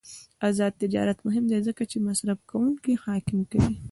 آزاد 0.47 0.73
تجارت 0.83 1.17
مهم 1.27 1.45
دی 1.51 1.59
ځکه 1.67 1.83
چې 1.91 1.97
مصرفکونکي 2.07 2.93
حاکم 3.03 3.39
کوي. 3.51 3.73